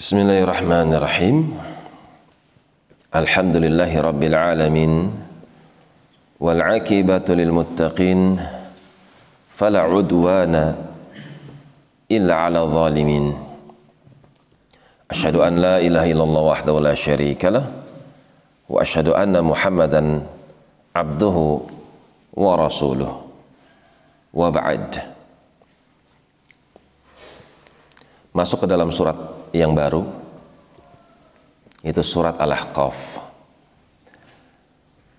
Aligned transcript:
بسم 0.00 0.16
الله 0.16 0.40
الرحمن 0.48 0.88
الرحيم 0.96 1.36
الحمد 3.20 3.56
لله 3.56 3.92
رب 4.00 4.22
العالمين 4.22 4.92
والعاقبة 6.40 7.26
للمتقين 7.28 8.20
فلا 9.52 9.80
عدوان 9.92 10.54
إلا 12.10 12.34
على 12.34 12.58
الظالمين 12.64 13.24
أشهد 15.10 15.36
أن 15.36 15.52
لا 15.60 15.76
إله 15.84 16.12
إلا 16.16 16.24
الله 16.24 16.42
وحده 16.48 16.74
لا 16.80 16.94
شريك 16.96 17.44
له 17.44 17.68
وأشهد 18.72 19.08
أن 19.12 19.36
محمدا 19.44 20.02
عبده 20.96 21.36
ورسوله 22.40 23.12
وبعد 24.32 24.88
masuk 28.30 28.64
ke 28.64 28.66
dalam 28.70 28.88
surat 28.88 29.39
yang 29.50 29.74
baru 29.74 30.06
itu 31.80 32.02
surat 32.04 32.36
Al-Ahqaf. 32.36 33.18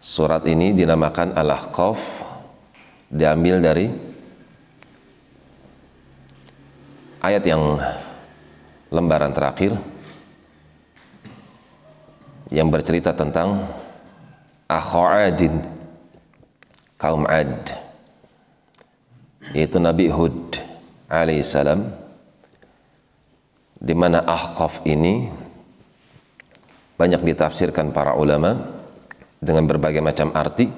Surat 0.00 0.42
ini 0.48 0.72
dinamakan 0.72 1.36
Al-Ahqaf 1.36 2.24
diambil 3.10 3.60
dari 3.60 3.86
ayat 7.22 7.42
yang 7.42 7.78
lembaran 8.90 9.34
terakhir 9.34 9.74
yang 12.50 12.70
bercerita 12.70 13.10
tentang 13.10 13.66
Akho'adin 14.70 15.62
kaum 16.98 17.26
Ad 17.26 17.74
yaitu 19.54 19.78
Nabi 19.78 20.10
Hud 20.10 20.58
alaihissalam 21.10 22.05
di 23.76 23.92
mana 23.92 24.24
Ahqaf 24.24 24.84
ini 24.88 25.28
banyak 26.96 27.20
ditafsirkan 27.20 27.92
para 27.92 28.16
ulama 28.16 28.56
dengan 29.36 29.68
berbagai 29.68 30.00
macam 30.00 30.32
arti. 30.32 30.68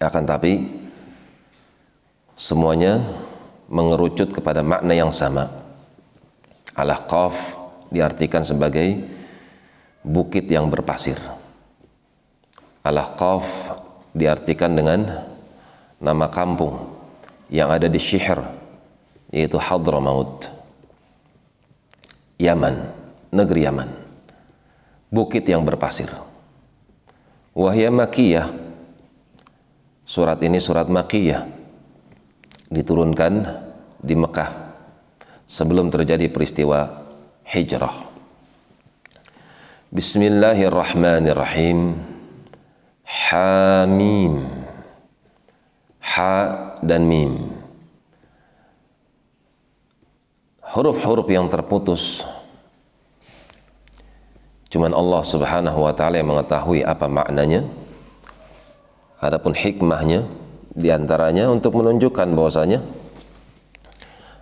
Akan 0.00 0.24
tapi 0.24 0.64
semuanya 2.38 3.04
mengerucut 3.68 4.32
kepada 4.32 4.64
makna 4.64 4.96
yang 4.96 5.12
sama. 5.12 5.50
Al-Ahqaf 6.72 7.58
diartikan 7.92 8.46
sebagai 8.46 9.04
bukit 10.00 10.48
yang 10.48 10.70
berpasir. 10.72 11.18
Al-Ahqaf 12.86 13.44
diartikan 14.16 14.72
dengan 14.72 15.04
nama 16.00 16.30
kampung 16.30 16.78
yang 17.52 17.68
ada 17.68 17.90
di 17.90 17.98
Syihr 17.98 18.38
yaitu 19.28 19.60
Hadramaut 19.60 20.57
Yaman, 22.38 22.94
negeri 23.34 23.66
Yaman. 23.66 23.90
Bukit 25.10 25.42
yang 25.50 25.66
berpasir. 25.66 26.06
Wahya 27.50 27.90
Makiyah. 27.90 28.46
Surat 30.06 30.38
ini 30.46 30.62
surat 30.62 30.86
Makiyah. 30.86 31.42
Diturunkan 32.70 33.42
di 33.98 34.14
Mekah 34.14 34.70
sebelum 35.50 35.90
terjadi 35.90 36.30
peristiwa 36.30 37.10
hijrah. 37.42 38.06
Bismillahirrahmanirrahim. 39.90 41.98
Hamim. 43.02 44.46
Ha 45.98 46.38
dan 46.84 47.08
mim. 47.08 47.47
Huruf-huruf 50.78 51.26
yang 51.26 51.50
terputus. 51.50 52.22
Cuman 54.70 54.94
Allah 54.94 55.26
Subhanahu 55.26 55.82
wa 55.82 55.90
taala 55.90 56.22
yang 56.22 56.30
mengetahui 56.30 56.86
apa 56.86 57.10
maknanya. 57.10 57.66
Adapun 59.18 59.58
hikmahnya 59.58 60.30
di 60.70 60.94
antaranya 60.94 61.50
untuk 61.50 61.82
menunjukkan 61.82 62.30
bahwasanya 62.30 62.78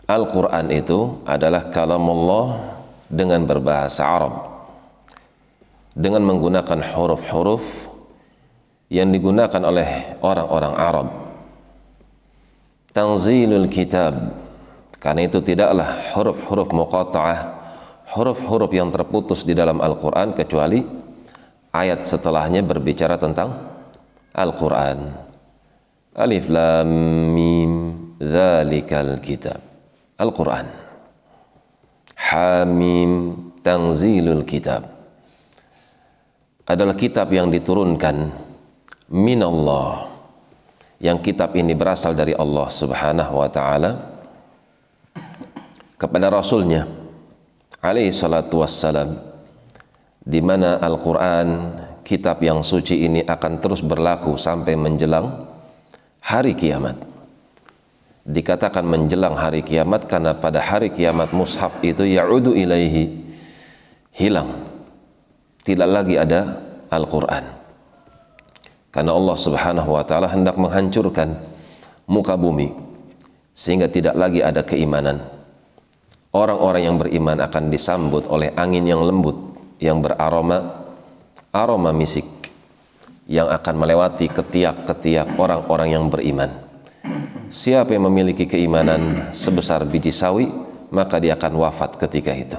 Al-Quran 0.05 0.69
itu 0.77 1.25
adalah 1.25 1.73
kalam 1.73 2.05
Allah 2.05 2.77
dengan 3.09 3.49
berbahasa 3.49 4.05
Arab. 4.05 4.35
Dengan 5.97 6.21
menggunakan 6.29 6.85
huruf-huruf 6.93 7.89
yang 8.93 9.09
digunakan 9.09 9.63
oleh 9.65 10.21
orang-orang 10.21 10.75
Arab. 10.77 11.09
Tanzilul 12.93 13.73
Kitab 13.73 14.46
karena 15.07 15.23
itu 15.23 15.39
tidaklah 15.39 16.19
huruf-huruf 16.19 16.75
muqatta'ah, 16.75 17.39
huruf-huruf 18.11 18.75
yang 18.75 18.91
terputus 18.91 19.47
di 19.47 19.55
dalam 19.55 19.79
Al-Qur'an 19.79 20.35
kecuali 20.35 20.83
ayat 21.71 22.03
setelahnya 22.03 22.67
berbicara 22.67 23.15
tentang 23.15 23.55
Al-Qur'an. 24.35 25.15
Alif 26.11 26.51
lam 26.51 26.91
mim 27.31 27.71
dzalikal 28.19 29.23
kitab. 29.23 29.63
Al-Qur'an. 30.19 30.75
Hamim 32.19 33.11
tanzilul 33.63 34.43
kitab. 34.43 34.91
Adalah 36.67 36.99
kitab 36.99 37.31
yang 37.31 37.47
diturunkan 37.55 38.35
min 39.15 39.39
Allah. 39.39 40.11
Yang 40.99 41.31
kitab 41.31 41.55
ini 41.55 41.79
berasal 41.79 42.19
dari 42.19 42.35
Allah 42.35 42.67
Subhanahu 42.67 43.39
wa 43.39 43.47
taala 43.47 44.16
kepada 45.97 46.29
Rasulnya 46.29 46.85
alaihi 47.81 48.13
salatu 48.13 48.61
wassalam 48.61 49.17
di 50.21 50.41
mana 50.45 50.77
Al-Quran 50.81 51.77
kitab 52.07 52.43
yang 52.45 52.61
suci 52.61 53.07
ini 53.09 53.21
akan 53.25 53.59
terus 53.59 53.81
berlaku 53.83 54.39
sampai 54.39 54.79
menjelang 54.79 55.47
hari 56.23 56.55
kiamat. 56.55 56.99
Dikatakan 58.27 58.83
menjelang 58.83 59.39
hari 59.39 59.63
kiamat 59.63 60.11
karena 60.11 60.35
pada 60.35 60.59
hari 60.59 60.91
kiamat 60.91 61.31
mushaf 61.31 61.79
itu 61.87 62.03
ya'udu 62.03 62.59
ilaihi 62.59 63.23
hilang. 64.19 64.67
Tidak 65.63 65.87
lagi 65.87 66.19
ada 66.19 66.59
Al-Quran. 66.91 67.45
Karena 68.91 69.13
Allah 69.15 69.37
subhanahu 69.39 69.91
wa 69.95 70.03
ta'ala 70.03 70.27
hendak 70.31 70.59
menghancurkan 70.59 71.39
muka 72.11 72.35
bumi 72.35 72.75
sehingga 73.55 73.87
tidak 73.87 74.19
lagi 74.19 74.43
ada 74.43 74.67
keimanan 74.67 75.36
orang-orang 76.37 76.83
yang 76.85 76.97
beriman 77.01 77.41
akan 77.41 77.73
disambut 77.73 78.29
oleh 78.29 78.53
angin 78.53 78.85
yang 78.85 79.01
lembut 79.01 79.57
yang 79.81 80.05
beraroma 80.05 80.85
aroma 81.53 81.97
misik 81.97 82.29
yang 83.27 83.49
akan 83.49 83.75
melewati 83.81 84.29
ketiak-ketiak 84.29 85.41
orang-orang 85.41 85.89
yang 85.97 86.05
beriman. 86.13 86.53
Siapa 87.49 87.97
yang 87.97 88.07
memiliki 88.11 88.45
keimanan 88.47 89.33
sebesar 89.33 89.83
biji 89.89 90.13
sawi, 90.13 90.47
maka 90.93 91.19
dia 91.19 91.35
akan 91.35 91.59
wafat 91.59 91.99
ketika 92.07 92.35
itu. 92.37 92.59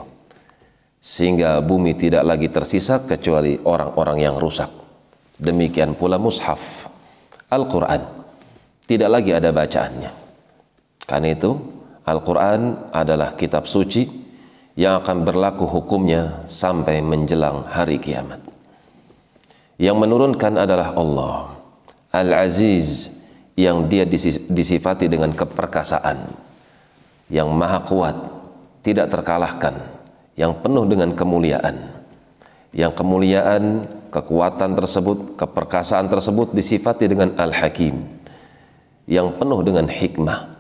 Sehingga 1.00 1.64
bumi 1.64 1.96
tidak 1.96 2.26
lagi 2.26 2.52
tersisa 2.52 3.00
kecuali 3.06 3.56
orang-orang 3.64 4.18
yang 4.20 4.36
rusak. 4.36 4.68
Demikian 5.38 5.94
pula 5.96 6.20
mushaf 6.20 6.90
Al-Quran. 7.48 8.02
Tidak 8.88 9.08
lagi 9.08 9.32
ada 9.32 9.52
bacaannya. 9.56 10.12
Karena 11.08 11.28
itu 11.32 11.77
Al-Quran 12.08 12.88
adalah 12.96 13.36
kitab 13.36 13.68
suci 13.68 14.08
yang 14.80 15.04
akan 15.04 15.28
berlaku 15.28 15.68
hukumnya 15.68 16.48
sampai 16.48 17.04
menjelang 17.04 17.68
hari 17.68 18.00
kiamat. 18.00 18.40
Yang 19.76 19.98
menurunkan 20.08 20.56
adalah 20.56 20.96
Allah, 20.96 21.52
Al-Aziz, 22.16 23.12
yang 23.60 23.92
dia 23.92 24.08
disifati 24.48 25.12
dengan 25.12 25.36
keperkasaan, 25.36 26.32
yang 27.28 27.52
maha 27.52 27.84
kuat, 27.84 28.16
tidak 28.82 29.12
terkalahkan, 29.12 29.76
yang 30.40 30.56
penuh 30.64 30.88
dengan 30.88 31.12
kemuliaan. 31.12 31.76
Yang 32.72 32.94
kemuliaan, 33.04 33.84
kekuatan 34.14 34.78
tersebut, 34.78 35.36
keperkasaan 35.36 36.08
tersebut 36.08 36.54
disifati 36.54 37.10
dengan 37.10 37.34
Al-Hakim, 37.36 38.00
yang 39.10 39.34
penuh 39.36 39.60
dengan 39.66 39.90
hikmah, 39.90 40.57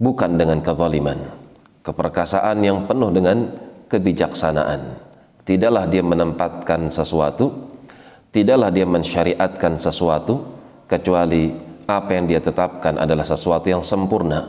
bukan 0.00 0.40
dengan 0.40 0.64
kezaliman. 0.64 1.20
Keperkasaan 1.84 2.58
yang 2.64 2.88
penuh 2.88 3.12
dengan 3.12 3.46
kebijaksanaan. 3.86 4.96
Tidaklah 5.44 5.84
dia 5.88 6.04
menempatkan 6.04 6.88
sesuatu, 6.88 7.70
tidaklah 8.32 8.70
dia 8.72 8.86
mensyariatkan 8.86 9.76
sesuatu 9.76 10.46
kecuali 10.86 11.70
apa 11.90 12.10
yang 12.14 12.30
dia 12.30 12.38
tetapkan 12.38 12.94
adalah 12.98 13.26
sesuatu 13.26 13.66
yang 13.66 13.82
sempurna 13.82 14.46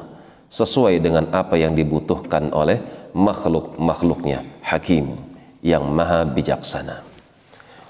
sesuai 0.52 1.02
dengan 1.02 1.26
apa 1.34 1.58
yang 1.58 1.74
dibutuhkan 1.74 2.54
oleh 2.54 2.78
makhluk-makhluknya 3.18 4.46
hakim 4.62 5.16
yang 5.66 5.88
maha 5.90 6.28
bijaksana 6.28 7.02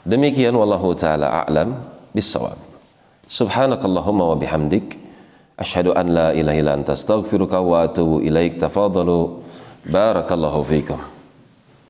demikian 0.08 0.56
wallahu 0.56 0.94
taala 0.96 1.44
a'lam 1.44 1.74
bissawab 2.16 2.56
subhanakallahumma 3.28 4.32
wa 4.32 4.38
bihamdik 4.38 5.01
أشهد 5.62 5.88
أن 5.88 6.08
لا 6.18 6.32
إله 6.32 6.60
إلا 6.60 6.74
أنت 6.74 6.90
أستغفرك 6.90 7.54
وأتوب 7.54 8.22
إليك. 8.28 8.54
تفاضلوا. 8.62 9.28
بارك 9.86 10.32
الله 10.32 10.56
فيكم. 10.64 10.98